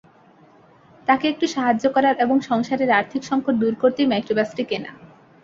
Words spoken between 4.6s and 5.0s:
কেনা।